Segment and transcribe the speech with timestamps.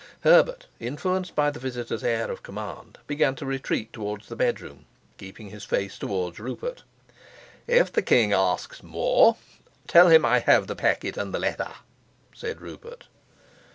[0.21, 4.85] Herbert, influenced by the visitor's air of command, began to retreat towards the bedroom,
[5.19, 6.81] keeping his face towards Rupert.
[7.67, 9.37] "If the king asks more,
[9.87, 11.71] tell him I have the packet and the letter,"
[12.33, 13.09] said Rupert.